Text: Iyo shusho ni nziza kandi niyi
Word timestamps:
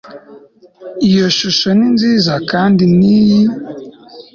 Iyo 1.07 1.25
shusho 1.37 1.67
ni 1.77 1.87
nziza 1.93 2.33
kandi 2.51 2.83
niyi 2.97 3.41